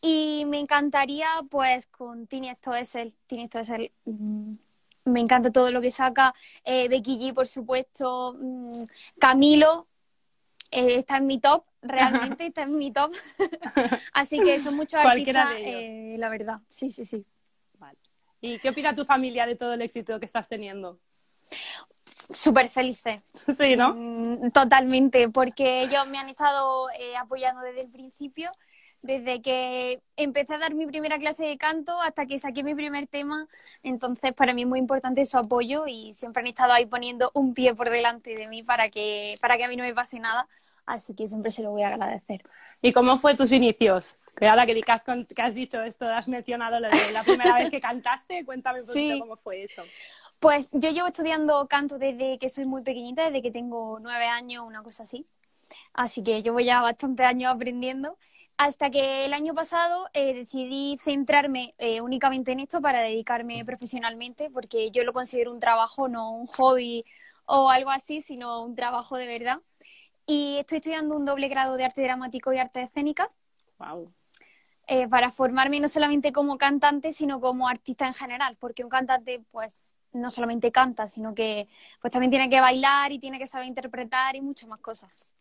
Y 0.00 0.44
me 0.46 0.60
encantaría, 0.60 1.28
pues, 1.50 1.86
con 1.86 2.26
Tini 2.26 2.50
Stoessel. 2.54 3.14
Tini 3.26 3.46
Stoessel, 3.46 3.90
mm, 4.04 4.54
me 5.06 5.20
encanta 5.20 5.50
todo 5.50 5.70
lo 5.70 5.80
que 5.80 5.90
saca. 5.90 6.34
Eh, 6.64 6.88
Becky 6.88 7.18
G, 7.18 7.34
por 7.34 7.46
supuesto. 7.46 8.36
Mm, 8.38 8.84
Camilo, 9.18 9.88
eh, 10.70 10.98
está 10.98 11.16
en 11.16 11.26
mi 11.26 11.40
top, 11.40 11.64
realmente 11.82 12.46
está 12.46 12.62
en 12.62 12.76
mi 12.76 12.92
top. 12.92 13.12
Así 14.12 14.40
que 14.40 14.60
son 14.60 14.76
muchos 14.76 15.00
artistas, 15.00 15.54
eh, 15.58 16.16
la 16.18 16.28
verdad. 16.28 16.60
Sí, 16.68 16.90
sí, 16.90 17.04
sí. 17.04 17.24
Vale. 17.78 17.98
¿Y 18.40 18.58
qué 18.58 18.68
opina 18.68 18.94
tu 18.94 19.04
familia 19.04 19.46
de 19.46 19.56
todo 19.56 19.72
el 19.72 19.82
éxito 19.82 20.20
que 20.20 20.26
estás 20.26 20.48
teniendo? 20.48 20.98
Súper 22.30 22.68
felices. 22.68 23.22
Sí, 23.58 23.76
¿no? 23.76 23.94
Mm, 23.94 24.50
totalmente, 24.50 25.28
porque 25.28 25.82
ellos 25.82 26.06
me 26.08 26.18
han 26.18 26.28
estado 26.28 26.90
eh, 26.90 27.16
apoyando 27.16 27.62
desde 27.62 27.82
el 27.82 27.88
principio 27.88 28.50
desde 29.02 29.40
que 29.40 30.02
empecé 30.16 30.54
a 30.54 30.58
dar 30.58 30.74
mi 30.74 30.86
primera 30.86 31.18
clase 31.18 31.44
de 31.44 31.56
canto 31.56 32.00
hasta 32.00 32.26
que 32.26 32.38
saqué 32.38 32.62
mi 32.62 32.74
primer 32.74 33.06
tema. 33.06 33.46
Entonces, 33.82 34.32
para 34.32 34.52
mí 34.54 34.62
es 34.62 34.68
muy 34.68 34.78
importante 34.78 35.24
su 35.24 35.38
apoyo 35.38 35.86
y 35.86 36.14
siempre 36.14 36.40
han 36.40 36.48
estado 36.48 36.72
ahí 36.72 36.86
poniendo 36.86 37.30
un 37.34 37.54
pie 37.54 37.74
por 37.74 37.90
delante 37.90 38.34
de 38.34 38.48
mí 38.48 38.62
para 38.62 38.88
que, 38.88 39.36
para 39.40 39.56
que 39.56 39.64
a 39.64 39.68
mí 39.68 39.76
no 39.76 39.84
me 39.84 39.94
pase 39.94 40.18
nada. 40.18 40.48
Así 40.86 41.14
que 41.14 41.26
siempre 41.26 41.50
se 41.50 41.62
lo 41.62 41.70
voy 41.70 41.82
a 41.82 41.88
agradecer. 41.88 42.42
¿Y 42.80 42.92
cómo 42.92 43.18
fue 43.18 43.36
tus 43.36 43.52
inicios? 43.52 44.16
Que 44.34 44.48
ahora 44.48 44.64
que 44.64 44.80
has, 44.86 45.04
que 45.04 45.42
has 45.42 45.54
dicho 45.54 45.82
esto, 45.82 46.06
has 46.06 46.28
mencionado 46.28 46.80
lo 46.80 46.88
de 46.88 47.12
la 47.12 47.22
primera 47.24 47.54
vez 47.56 47.70
que 47.70 47.80
cantaste, 47.80 48.44
cuéntame 48.44 48.80
un 48.80 48.86
poquito 48.86 49.18
cómo 49.18 49.36
fue 49.36 49.64
eso. 49.64 49.82
Pues 50.40 50.70
yo 50.72 50.90
llevo 50.90 51.08
estudiando 51.08 51.66
canto 51.66 51.98
desde 51.98 52.38
que 52.38 52.48
soy 52.48 52.64
muy 52.64 52.82
pequeñita, 52.82 53.24
desde 53.24 53.42
que 53.42 53.50
tengo 53.50 53.98
nueve 54.00 54.26
años, 54.26 54.64
una 54.64 54.82
cosa 54.82 55.02
así. 55.02 55.26
Así 55.92 56.22
que 56.22 56.42
llevo 56.42 56.60
ya 56.60 56.80
bastantes 56.80 57.26
años 57.26 57.52
aprendiendo 57.52 58.16
hasta 58.58 58.90
que 58.90 59.24
el 59.24 59.32
año 59.32 59.54
pasado 59.54 60.08
eh, 60.12 60.34
decidí 60.34 60.98
centrarme 60.98 61.74
eh, 61.78 62.00
únicamente 62.00 62.50
en 62.50 62.58
esto 62.60 62.82
para 62.82 63.00
dedicarme 63.00 63.64
profesionalmente, 63.64 64.50
porque 64.50 64.90
yo 64.90 65.04
lo 65.04 65.12
considero 65.12 65.52
un 65.52 65.60
trabajo, 65.60 66.08
no 66.08 66.32
un 66.32 66.48
hobby 66.48 67.04
o 67.46 67.70
algo 67.70 67.90
así, 67.90 68.20
sino 68.20 68.62
un 68.64 68.74
trabajo 68.74 69.16
de 69.16 69.28
verdad. 69.28 69.60
Y 70.26 70.58
estoy 70.58 70.78
estudiando 70.78 71.16
un 71.16 71.24
doble 71.24 71.46
grado 71.48 71.76
de 71.76 71.84
arte 71.84 72.02
dramático 72.02 72.52
y 72.52 72.58
arte 72.58 72.82
escénica. 72.82 73.30
Wow. 73.78 74.12
Eh, 74.88 75.06
para 75.06 75.30
formarme 75.30 75.78
no 75.78 75.86
solamente 75.86 76.32
como 76.32 76.58
cantante, 76.58 77.12
sino 77.12 77.40
como 77.40 77.68
artista 77.68 78.08
en 78.08 78.14
general, 78.14 78.56
porque 78.58 78.82
un 78.82 78.90
cantante, 78.90 79.44
pues, 79.52 79.80
no 80.12 80.30
solamente 80.30 80.72
canta, 80.72 81.06
sino 81.06 81.34
que 81.34 81.68
pues 82.00 82.10
también 82.10 82.30
tiene 82.30 82.48
que 82.50 82.60
bailar 82.60 83.12
y 83.12 83.20
tiene 83.20 83.38
que 83.38 83.46
saber 83.46 83.68
interpretar 83.68 84.34
y 84.34 84.40
muchas 84.40 84.68
más 84.68 84.80
cosas 84.80 85.34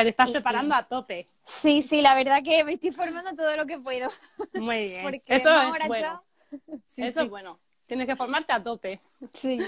te 0.00 0.08
estás 0.08 0.30
preparando 0.30 0.74
a 0.74 0.82
tope. 0.84 1.26
Sí, 1.42 1.82
sí, 1.82 2.00
la 2.00 2.14
verdad 2.14 2.42
que 2.42 2.64
me 2.64 2.72
estoy 2.74 2.92
formando 2.92 3.34
todo 3.34 3.54
lo 3.56 3.66
que 3.66 3.78
puedo. 3.78 4.08
Muy 4.54 4.88
bien. 4.88 5.22
eso 5.26 5.60
es 5.60 5.88
bueno. 5.88 6.24
Sí, 6.84 7.02
eso 7.02 7.22
es 7.22 7.28
bueno. 7.28 7.58
Tienes 7.86 8.06
que 8.06 8.16
formarte 8.16 8.52
a 8.52 8.62
tope. 8.62 9.00
Sí. 9.32 9.60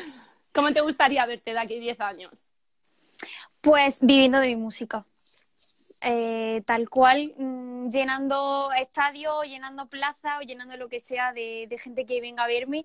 ¿Cómo 0.53 0.73
te 0.73 0.81
gustaría 0.81 1.27
verte 1.27 1.53
de 1.53 1.59
aquí 1.59 1.79
10 1.79 2.01
años? 2.01 2.51
Pues 3.61 4.01
viviendo 4.01 4.39
de 4.39 4.49
mi 4.49 4.57
música. 4.57 5.05
eh, 6.01 6.63
tal 6.67 6.91
cual, 6.91 7.33
mm, 7.37 7.91
llenando 7.91 8.71
estadios, 8.79 9.45
llenando 9.47 9.89
plazas 9.89 10.39
o 10.39 10.43
llenando 10.43 10.77
lo 10.77 10.89
que 10.89 11.01
sea 11.01 11.33
de, 11.33 11.67
gente 11.83 12.05
que 12.05 12.21
venga 12.21 12.45
a 12.45 12.47
verme 12.47 12.85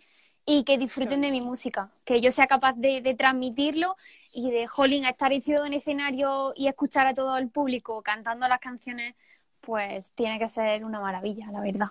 y 0.51 0.63
que 0.63 0.79
disfruten 0.79 1.21
de 1.21 1.29
mi 1.29 1.41
música, 1.41 1.91
que 2.03 2.21
yo 2.21 2.31
sea 2.31 2.47
capaz 2.47 2.73
de, 2.75 3.15
transmitirlo 3.15 3.95
y 4.33 4.49
de, 4.49 4.65
jolín, 4.65 5.05
estar 5.05 5.31
en 5.31 5.43
un 5.61 5.73
escenario 5.73 6.53
y 6.55 6.67
escuchar 6.67 7.05
a 7.05 7.13
todo 7.13 7.37
el 7.37 7.49
público 7.49 8.01
cantando 8.01 8.47
las 8.47 8.59
canciones, 8.59 9.13
pues 9.61 10.11
tiene 10.13 10.39
que 10.39 10.47
ser 10.47 10.83
una 10.83 10.99
maravilla, 10.99 11.51
la 11.51 11.61
verdad. 11.61 11.89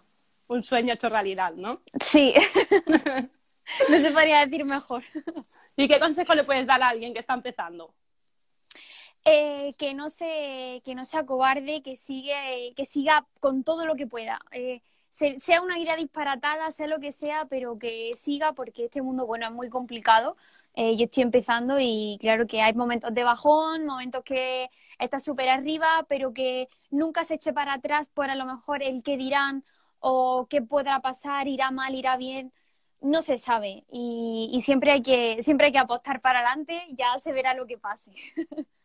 Un 0.48 0.64
sueño 0.64 0.94
hecho 0.94 1.08
realidad, 1.08 1.54
¿no? 1.54 1.82
Sí. 2.00 2.34
no 3.90 3.98
se 4.00 4.10
podría 4.10 4.44
decir 4.44 4.64
mejor. 4.64 5.04
¿Y 5.76 5.86
qué 5.86 6.00
consejo 6.00 6.34
le 6.34 6.42
puedes 6.42 6.66
dar 6.66 6.82
a 6.82 6.88
alguien 6.88 7.12
que 7.12 7.20
está 7.20 7.34
empezando? 7.34 7.94
Eh, 9.24 9.72
que 9.78 9.94
no 9.94 10.10
se 10.10 10.82
que 10.84 10.96
no 10.96 11.04
sea 11.04 11.24
cobarde, 11.24 11.80
que 11.82 11.94
sigue 11.94 12.72
que 12.74 12.84
siga 12.84 13.24
con 13.38 13.62
todo 13.62 13.86
lo 13.86 13.94
que 13.94 14.08
pueda. 14.08 14.40
Eh, 14.50 14.82
sea 15.38 15.62
una 15.62 15.78
idea 15.78 15.96
disparatada, 15.96 16.70
sea 16.70 16.86
lo 16.86 17.00
que 17.00 17.12
sea, 17.12 17.46
pero 17.46 17.74
que 17.74 18.12
siga 18.14 18.52
porque 18.52 18.84
este 18.84 19.02
mundo 19.02 19.26
bueno 19.26 19.46
es 19.46 19.52
muy 19.52 19.68
complicado. 19.68 20.36
Eh, 20.74 20.96
yo 20.96 21.04
estoy 21.04 21.24
empezando 21.24 21.76
y 21.80 22.18
claro 22.20 22.46
que 22.46 22.62
hay 22.62 22.74
momentos 22.74 23.12
de 23.12 23.24
bajón, 23.24 23.84
momentos 23.86 24.22
que 24.24 24.70
está 24.98 25.18
súper 25.20 25.48
arriba, 25.48 26.06
pero 26.08 26.32
que 26.32 26.68
nunca 26.90 27.24
se 27.24 27.34
eche 27.34 27.52
para 27.52 27.74
atrás 27.74 28.08
por 28.10 28.30
a 28.30 28.36
lo 28.36 28.46
mejor 28.46 28.82
el 28.82 29.02
que 29.02 29.16
dirán 29.16 29.64
o 30.00 30.46
qué 30.48 30.62
podrá 30.62 31.00
pasar, 31.00 31.48
irá 31.48 31.70
mal, 31.70 31.94
irá 31.94 32.16
bien 32.16 32.52
no 33.00 33.22
se 33.22 33.38
sabe 33.38 33.84
y, 33.90 34.50
y, 34.52 34.60
siempre 34.60 34.90
hay 34.92 35.02
que 35.02 35.42
siempre 35.42 35.66
hay 35.66 35.72
que 35.72 35.78
apostar 35.78 36.20
para 36.20 36.40
adelante 36.40 36.84
ya 36.90 37.18
se 37.20 37.32
verá 37.32 37.54
lo 37.54 37.66
que 37.66 37.78
pase 37.78 38.12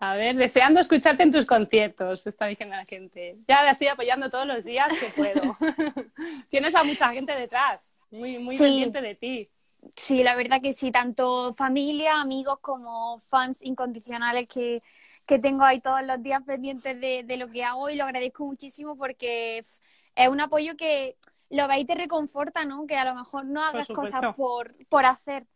A 0.00 0.14
ver, 0.14 0.36
deseando 0.36 0.80
escucharte 0.80 1.24
en 1.24 1.32
tus 1.32 1.44
conciertos, 1.44 2.26
está 2.26 2.46
diciendo 2.46 2.76
la 2.76 2.84
gente. 2.84 3.36
Ya 3.48 3.64
la 3.64 3.72
estoy 3.72 3.88
apoyando 3.88 4.30
todos 4.30 4.46
los 4.46 4.64
días 4.64 4.88
que 4.98 5.08
puedo. 5.08 5.56
Tienes 6.50 6.74
a 6.74 6.84
mucha 6.84 7.10
gente 7.10 7.34
detrás, 7.34 7.92
muy, 8.10 8.38
muy 8.38 8.56
pendiente 8.56 9.00
de 9.00 9.14
ti. 9.16 9.50
Sí, 9.96 10.22
la 10.22 10.36
verdad 10.36 10.60
que 10.60 10.72
sí, 10.72 10.90
tanto 10.92 11.52
familia, 11.54 12.20
amigos 12.20 12.58
como 12.60 13.18
fans 13.18 13.62
incondicionales 13.62 14.48
que, 14.48 14.82
que 15.26 15.38
tengo 15.38 15.64
ahí 15.64 15.80
todos 15.80 16.02
los 16.02 16.22
días 16.22 16.42
pendientes 16.42 17.00
de, 17.00 17.22
de, 17.24 17.36
lo 17.36 17.48
que 17.48 17.64
hago 17.64 17.90
y 17.90 17.96
lo 17.96 18.04
agradezco 18.04 18.44
muchísimo 18.44 18.96
porque 18.96 19.58
es 19.58 19.80
un 20.28 20.40
apoyo 20.40 20.76
que 20.76 21.16
lo 21.50 21.66
veis 21.68 21.82
y 21.82 21.86
te 21.86 21.94
reconforta, 21.94 22.64
¿no? 22.64 22.86
Que 22.86 22.96
a 22.96 23.04
lo 23.04 23.14
mejor 23.14 23.46
no 23.46 23.62
hagas 23.62 23.86
cosas 23.88 24.34
por, 24.36 24.74
por 24.88 25.04
hacer. 25.06 25.46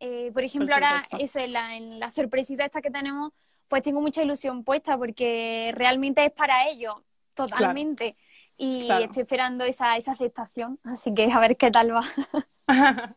Eh, 0.00 0.30
por 0.32 0.44
ejemplo, 0.44 0.74
ahora 0.74 1.04
eso, 1.18 1.38
en 1.38 1.52
la, 1.52 1.76
en 1.76 2.00
la 2.00 2.10
sorpresita 2.10 2.64
esta 2.64 2.82
que 2.82 2.90
tenemos, 2.90 3.32
pues 3.72 3.82
tengo 3.82 4.02
mucha 4.02 4.22
ilusión 4.22 4.64
puesta 4.64 4.98
porque 4.98 5.72
realmente 5.74 6.22
es 6.22 6.30
para 6.30 6.68
ellos, 6.68 6.94
totalmente. 7.32 8.18
Y 8.58 8.82
estoy 8.82 9.22
esperando 9.22 9.64
esa, 9.64 9.96
esa 9.96 10.12
aceptación, 10.12 10.78
así 10.84 11.14
que 11.14 11.26
a 11.32 11.40
ver 11.40 11.56
qué 11.56 11.70
tal 11.70 11.94
va. 11.94 12.02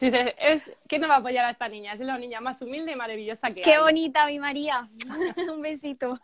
es, 0.00 0.76
¿Quién 0.88 1.02
nos 1.02 1.08
va 1.08 1.14
a 1.14 1.18
apoyar 1.18 1.44
a 1.44 1.50
esta 1.50 1.68
niña? 1.68 1.92
Es 1.92 2.00
la 2.00 2.18
niña 2.18 2.40
más 2.40 2.60
humilde 2.62 2.90
y 2.90 2.96
maravillosa 2.96 3.52
que 3.52 3.62
Qué 3.62 3.78
bonita, 3.78 4.26
mi 4.26 4.40
María. 4.40 4.90
Un 5.54 5.62
besito. 5.62 6.18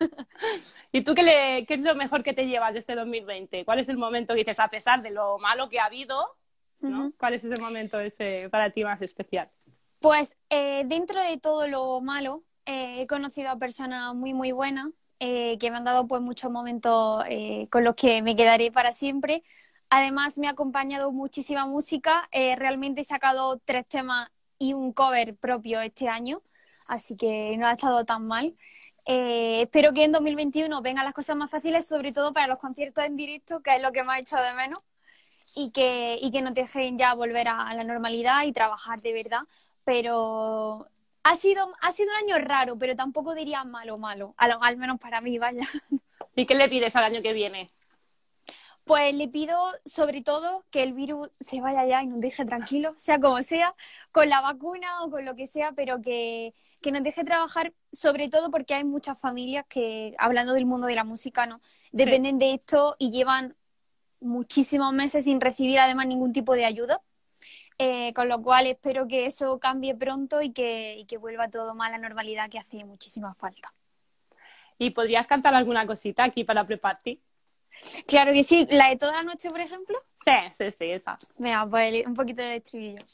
¿Y 0.91 1.03
tú 1.03 1.15
qué, 1.15 1.23
le, 1.23 1.65
qué 1.65 1.75
es 1.75 1.81
lo 1.81 1.95
mejor 1.95 2.25
que 2.25 2.33
te 2.33 2.49
llevas 2.49 2.73
de 2.73 2.81
este 2.81 2.97
2020? 2.97 3.65
¿Cuál 3.65 3.79
es 3.79 3.89
el 3.89 3.97
momento 3.97 4.35
que 4.35 4.41
dices, 4.41 4.59
a 4.59 4.67
pesar 4.67 5.03
de 5.03 5.13
lo 5.13 5.39
malo 5.39 5.69
que 5.69 5.79
ha 5.79 5.85
habido, 5.85 6.35
¿no? 6.81 7.13
¿cuál 7.17 7.35
es 7.35 7.45
ese 7.45 7.63
momento 7.63 8.01
ese 8.01 8.49
para 8.51 8.71
ti 8.71 8.83
más 8.83 9.01
especial? 9.03 9.49
Pues 10.01 10.37
eh, 10.51 10.83
dentro 10.87 11.23
de 11.23 11.39
todo 11.39 11.69
lo 11.69 12.01
malo, 12.01 12.43
eh, 12.69 13.01
he 13.01 13.07
conocido 13.07 13.51
a 13.51 13.57
personas 13.57 14.15
muy, 14.15 14.35
muy 14.35 14.53
buenas 14.53 14.89
eh, 15.21 15.57
que 15.59 15.71
me 15.71 15.79
han 15.79 15.85
dado 15.85 16.07
pues 16.07 16.21
muchos 16.21 16.51
momentos 16.51 17.25
eh, 17.27 17.67
con 17.71 17.83
los 17.83 17.95
que 17.95 18.21
me 18.21 18.37
quedaré 18.37 18.71
para 18.71 18.93
siempre. 18.93 19.43
Además, 19.89 20.37
me 20.37 20.49
ha 20.49 20.51
acompañado 20.51 21.11
muchísima 21.11 21.65
música. 21.67 22.29
realmente 22.31 23.01
he 23.01 23.05
sacado 23.05 23.59
tres 23.65 23.87
temas 23.89 24.31
y 24.59 24.75
un 24.75 24.93
cover 24.93 25.35
propio 25.37 25.81
este 25.81 26.09
año, 26.09 26.43
así 26.89 27.17
que 27.17 27.57
no 27.59 27.67
ha 27.67 27.73
estado 27.73 28.05
tan 28.05 28.27
mal. 28.27 28.55
espero 29.07 29.95
que 29.95 30.05
en 30.05 30.13
2021 30.13 30.83
vengan 30.83 31.05
las 31.07 31.15
cosas 31.15 31.37
más 31.37 31.51
fáciles, 31.51 31.87
sobre 31.89 32.13
todo 32.13 32.33
para 32.35 32.49
los 32.49 32.59
conciertos 32.59 33.05
en 33.05 33.17
directo, 33.17 33.61
que 33.63 33.77
es 33.77 33.83
lo 33.83 33.93
que 33.93 34.05
me 34.05 34.13
ha 34.13 34.19
hecho 34.19 34.37
de 34.37 34.53
menos, 34.55 34.79
y 35.57 35.71
que, 35.73 36.19
y 36.21 36.31
que 36.31 36.43
nos 36.43 36.55
dejen 36.55 36.99
ya 36.99 37.15
volver 37.15 37.49
a 37.49 37.73
la 37.75 37.85
normalidad 37.85 38.45
y 38.45 38.53
trabajar 38.53 39.01
de 39.01 39.13
verdad. 39.15 39.43
Pero 39.85 40.89
ha 41.29 41.37
sido, 41.37 41.73
ha 41.81 41.93
sido 41.93 42.11
un 42.11 42.31
año 42.31 42.45
raro, 42.45 42.79
pero 42.79 42.97
tampoco 42.97 43.35
diría 43.35 43.63
malo, 43.65 43.99
malo, 43.99 44.35
al, 44.39 44.77
menos 44.79 44.99
para 44.99 45.21
mí, 45.21 45.39
vaya. 45.39 45.63
¿Y 46.35 46.47
qué 46.47 46.55
le 46.55 46.69
pides 46.69 46.97
al 46.97 47.05
año 47.05 47.21
que 47.21 47.35
viene? 47.35 47.71
Pues 48.85 49.15
le 49.15 49.29
pido 49.29 49.59
sobre 49.85 50.23
todo 50.23 50.65
que 50.71 50.83
el 50.83 50.95
virus 50.95 51.31
se 51.41 51.61
vaya 51.61 51.85
ya 51.85 52.03
y 52.03 52.07
nos 52.07 52.21
deje 52.21 52.47
tranquilo, 52.47 52.95
sea 52.97 53.21
como 53.21 53.43
sea, 53.43 53.75
con 54.11 54.31
la 54.31 54.41
vacuna 54.41 55.05
o 55.05 55.11
con 55.11 55.27
lo 55.27 55.37
que 55.37 55.47
sea, 55.47 55.73
pero 55.73 56.01
que, 56.01 56.55
que, 56.81 56.93
nos 56.93 57.03
deje 57.03 57.25
trabajar, 57.25 57.75
sobre 57.93 58.31
todo 58.31 58.51
porque 58.51 58.73
hay 58.73 58.85
muchas 58.85 59.19
familias 59.19 59.67
que, 59.69 60.15
hablando 60.17 60.55
del 60.55 60.65
mundo 60.65 60.87
de 60.87 60.95
la 60.95 61.05
música, 61.05 61.45
¿no? 61.45 61.61
dependen 61.93 62.39
de 62.39 62.55
esto 62.55 62.97
y 62.99 63.11
llevan 63.11 63.55
muchísimos 64.21 64.93
meses 64.95 65.25
sin 65.25 65.41
recibir 65.41 65.79
además 65.79 66.07
ningún 66.07 66.33
tipo 66.33 66.55
de 66.55 66.65
ayuda. 66.65 67.03
Eh, 67.81 68.13
con 68.13 68.29
lo 68.29 68.43
cual 68.43 68.67
espero 68.67 69.07
que 69.07 69.27
eso 69.27 69.61
cambie 69.61 69.95
pronto 69.95 70.43
y 70.43 70.53
que, 70.53 70.97
y 70.99 71.05
que 71.05 71.17
vuelva 71.17 71.49
todo 71.49 71.75
más 71.77 71.89
a 71.89 71.93
la 71.93 71.99
normalidad 71.99 72.51
que 72.51 72.59
hace 72.59 72.85
muchísima 72.85 73.35
falta. 73.35 73.73
¿Y 74.79 74.91
podrías 74.91 75.27
cantar 75.29 75.55
alguna 75.55 75.87
cosita 75.87 76.25
aquí 76.25 76.43
para 76.43 76.67
pre-party? 76.67 77.21
Claro 78.07 78.33
que 78.33 78.43
sí, 78.43 78.67
la 78.71 78.89
de 78.89 78.97
toda 78.97 79.13
la 79.13 79.23
noche, 79.23 79.49
por 79.51 79.61
ejemplo. 79.61 79.97
Sí, 80.29 80.53
sí, 80.59 80.75
sí, 80.79 80.85
esa. 80.91 81.17
Venga, 81.37 81.67
pues 81.69 82.07
un 82.07 82.15
poquito 82.15 82.43
de 82.43 82.57
estribillo. 82.57 83.05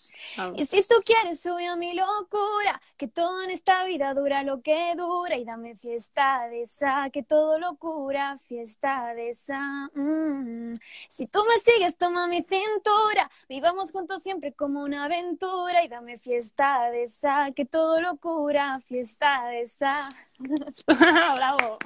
Y 0.57 0.67
si 0.67 0.83
tú 0.83 0.97
quieres, 1.05 1.41
sube 1.41 1.67
a 1.67 1.77
mi 1.77 1.95
locura, 1.95 2.81
que 2.97 3.09
todo 3.09 3.43
en 3.43 3.51
esta 3.51 3.85
vida 3.85 4.15
dura 4.15 4.43
lo 4.43 4.63
que 4.63 4.95
dura, 4.97 5.37
y 5.37 5.45
dame 5.45 5.77
fiesta 5.77 6.49
de 6.49 6.63
esa, 6.63 7.11
que 7.11 7.23
todo 7.23 7.59
lo 7.59 7.77
cura, 7.77 8.37
fiesta 8.37 9.15
de 9.15 9.31
esa. 9.31 9.91
Mm. 9.95 10.75
Si 11.09 11.27
tú 11.27 11.41
me 11.49 11.59
sigues, 11.59 11.97
toma 11.97 12.27
mi 12.27 12.43
cintura, 12.43 13.31
vivamos 13.49 13.93
juntos 13.93 14.23
siempre 14.23 14.53
como 14.53 14.83
una 14.83 15.05
aventura, 15.05 15.85
y 15.85 15.89
dame 15.89 16.19
fiesta 16.19 16.91
de 16.91 17.05
esa, 17.05 17.53
que 17.53 17.65
todo 17.65 18.01
lo 18.01 18.17
cura, 18.17 18.81
fiesta 18.81 19.47
de 19.47 19.63
esa. 19.63 19.93
Bravo. 20.87 21.79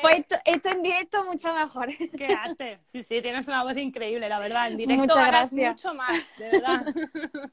Pues 0.00 0.18
esto, 0.18 0.36
esto, 0.44 0.68
en 0.70 0.82
directo 0.82 1.24
mucho 1.24 1.52
mejor. 1.54 1.88
Qué 1.96 2.26
arte. 2.26 2.80
Sí, 2.92 3.02
sí, 3.02 3.22
tienes 3.22 3.48
una 3.48 3.64
voz 3.64 3.76
increíble, 3.76 4.28
la 4.28 4.38
verdad. 4.38 4.68
En 4.68 4.76
directo 4.76 5.02
Muchas 5.02 5.52
mucho 5.52 5.94
más, 5.94 6.38
de 6.38 6.50
verdad. 6.50 6.86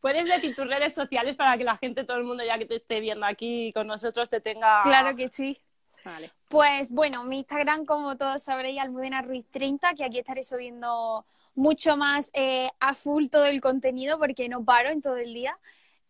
Puedes 0.00 0.26
decir 0.26 0.54
tus 0.54 0.66
redes 0.66 0.94
sociales 0.94 1.36
para 1.36 1.58
que 1.58 1.64
la 1.64 1.76
gente, 1.76 2.04
todo 2.04 2.18
el 2.18 2.24
mundo 2.24 2.44
ya 2.44 2.56
que 2.58 2.66
te 2.66 2.76
esté 2.76 3.00
viendo 3.00 3.26
aquí 3.26 3.70
con 3.74 3.86
nosotros, 3.86 4.30
te 4.30 4.40
tenga. 4.40 4.82
Claro 4.82 5.16
que 5.16 5.28
sí. 5.28 5.60
Vale. 6.04 6.30
Pues 6.48 6.92
bueno, 6.92 7.24
mi 7.24 7.38
Instagram, 7.38 7.84
como 7.84 8.16
todos 8.16 8.42
sabréis, 8.42 8.80
Almudena 8.80 9.22
Ruiz 9.22 9.44
30, 9.50 9.94
que 9.94 10.04
aquí 10.04 10.18
estaré 10.18 10.44
subiendo 10.44 11.26
mucho 11.54 11.96
más 11.96 12.30
eh, 12.34 12.70
a 12.78 12.94
full 12.94 13.26
todo 13.26 13.46
el 13.46 13.60
contenido 13.60 14.18
porque 14.18 14.48
no 14.48 14.64
paro 14.64 14.90
en 14.90 15.02
todo 15.02 15.16
el 15.16 15.34
día. 15.34 15.58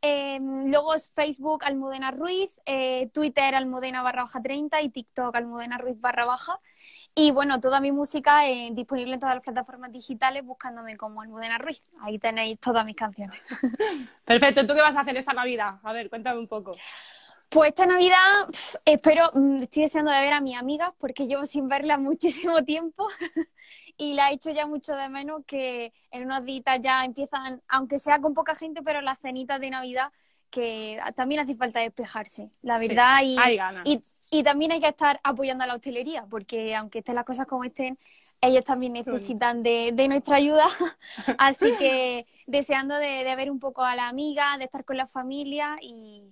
Em, 0.00 0.70
luego 0.70 0.94
es 0.94 1.10
Facebook 1.14 1.64
Almudena 1.64 2.10
Ruiz, 2.12 2.60
eh, 2.66 3.10
Twitter 3.12 3.54
Almudena 3.54 4.02
barra 4.02 4.22
baja 4.22 4.40
30 4.40 4.80
y 4.82 4.90
TikTok 4.90 5.34
Almudena 5.34 5.78
Ruiz 5.78 6.00
barra 6.00 6.24
baja. 6.24 6.60
Y 7.14 7.32
bueno, 7.32 7.60
toda 7.60 7.80
mi 7.80 7.90
música 7.90 8.48
eh, 8.48 8.70
disponible 8.72 9.14
en 9.14 9.20
todas 9.20 9.34
las 9.34 9.42
plataformas 9.42 9.90
digitales 9.90 10.44
buscándome 10.44 10.96
como 10.96 11.20
Almudena 11.20 11.58
Ruiz. 11.58 11.82
Ahí 12.00 12.18
tenéis 12.18 12.60
todas 12.60 12.84
mis 12.84 12.94
canciones. 12.94 13.40
Perfecto. 14.24 14.66
¿Tú 14.66 14.74
qué 14.74 14.80
vas 14.80 14.94
a 14.94 15.00
hacer 15.00 15.16
esta 15.16 15.32
Navidad? 15.32 15.80
A 15.82 15.92
ver, 15.92 16.08
cuéntame 16.08 16.38
un 16.38 16.46
poco. 16.46 16.70
Pues 17.48 17.70
esta 17.70 17.86
Navidad 17.86 18.16
espero, 18.84 19.30
mm, 19.32 19.62
estoy 19.62 19.82
deseando 19.84 20.10
de 20.10 20.20
ver 20.20 20.34
a 20.34 20.40
mi 20.40 20.54
amiga 20.54 20.94
porque 20.98 21.26
llevo 21.26 21.46
sin 21.46 21.68
verla 21.68 21.96
muchísimo 21.98 22.62
tiempo 22.64 23.08
y 23.96 24.12
la 24.14 24.30
he 24.30 24.34
hecho 24.34 24.50
ya 24.50 24.66
mucho 24.66 24.94
de 24.94 25.08
menos 25.08 25.44
que 25.46 25.92
en 26.10 26.24
unos 26.24 26.44
días 26.44 26.64
ya 26.80 27.04
empiezan, 27.04 27.62
aunque 27.68 27.98
sea 27.98 28.20
con 28.20 28.34
poca 28.34 28.54
gente, 28.54 28.82
pero 28.82 29.00
las 29.00 29.18
cenitas 29.20 29.60
de 29.60 29.70
Navidad 29.70 30.12
que 30.50 30.98
también 31.14 31.42
hace 31.42 31.56
falta 31.56 31.80
despejarse, 31.80 32.48
la 32.62 32.78
verdad, 32.78 33.18
y, 33.22 34.00
y, 34.30 34.42
también 34.42 34.72
hay 34.72 34.80
que 34.80 34.88
estar 34.88 35.20
apoyando 35.22 35.64
a 35.64 35.66
la 35.66 35.74
hostelería, 35.74 36.24
porque 36.24 36.74
aunque 36.74 37.00
estén 37.00 37.16
las 37.16 37.26
cosas 37.26 37.46
como 37.46 37.64
estén, 37.64 37.98
ellos 38.40 38.64
también 38.64 38.94
necesitan 38.94 39.62
de, 39.62 39.90
de 39.92 40.08
nuestra 40.08 40.36
ayuda, 40.36 40.64
así 41.38 41.76
que 41.78 42.26
deseando 42.46 42.94
de, 42.94 43.24
de 43.24 43.36
ver 43.36 43.50
un 43.50 43.60
poco 43.60 43.82
a 43.82 43.94
la 43.94 44.08
amiga, 44.08 44.56
de 44.56 44.64
estar 44.64 44.86
con 44.86 44.96
la 44.96 45.06
familia 45.06 45.76
y, 45.82 46.22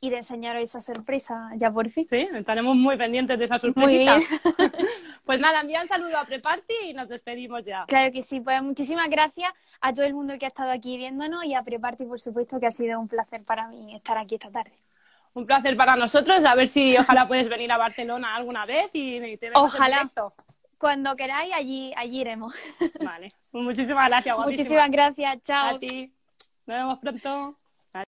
y 0.00 0.10
de 0.10 0.16
enseñaros 0.16 0.62
esa 0.62 0.80
sorpresa 0.80 1.50
ya 1.56 1.70
por 1.70 1.88
fin. 1.88 2.06
Sí, 2.08 2.16
estaremos 2.16 2.76
muy 2.76 2.96
pendientes 2.96 3.38
de 3.38 3.44
esa 3.44 3.58
sorpresita. 3.58 4.18
pues 5.24 5.40
nada, 5.40 5.60
envía 5.60 5.82
un 5.82 5.88
saludo 5.88 6.18
a 6.18 6.24
Preparty 6.24 6.74
y 6.90 6.94
nos 6.94 7.08
despedimos 7.08 7.64
ya. 7.64 7.84
Claro 7.86 8.12
que 8.12 8.22
sí, 8.22 8.40
pues 8.40 8.62
muchísimas 8.62 9.08
gracias 9.08 9.52
a 9.80 9.92
todo 9.92 10.04
el 10.04 10.14
mundo 10.14 10.34
que 10.38 10.44
ha 10.44 10.48
estado 10.48 10.70
aquí 10.70 10.96
viéndonos 10.96 11.44
y 11.44 11.54
a 11.54 11.62
Preparty, 11.62 12.04
por 12.04 12.20
supuesto, 12.20 12.60
que 12.60 12.66
ha 12.66 12.70
sido 12.70 13.00
un 13.00 13.08
placer 13.08 13.42
para 13.44 13.68
mí 13.68 13.94
estar 13.94 14.18
aquí 14.18 14.34
esta 14.34 14.50
tarde. 14.50 14.72
un 15.34 15.46
placer 15.46 15.76
para 15.76 15.96
nosotros. 15.96 16.44
A 16.44 16.54
ver 16.54 16.68
si 16.68 16.96
ojalá 16.96 17.26
puedes 17.26 17.48
venir 17.48 17.72
a 17.72 17.78
Barcelona 17.78 18.36
alguna 18.36 18.66
vez 18.66 18.90
y 18.92 19.36
te 19.36 19.50
Ojalá. 19.54 20.10
Cuando 20.78 21.16
queráis, 21.16 21.54
allí, 21.54 21.92
allí 21.96 22.20
iremos. 22.20 22.54
Vale. 23.02 23.28
Muchísimas 23.52 24.08
gracias, 24.08 24.36
Muchísimas 24.44 24.90
gracias. 24.90 25.40
Chao. 25.42 25.76
A 25.76 25.78
ti. 25.78 26.12
Nos 26.66 26.76
vemos 26.76 26.98
pronto. 26.98 27.56